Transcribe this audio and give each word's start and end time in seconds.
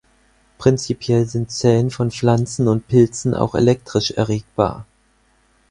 Prinzipiell 0.57 1.27
sind 1.29 1.51
Zellen 1.51 1.91
von 1.91 2.09
Pflanzen 2.09 2.67
und 2.67 2.87
Pilzen 2.87 3.35
auch 3.35 3.53
elektrisch 3.53 4.09
erregbar. 4.09 4.87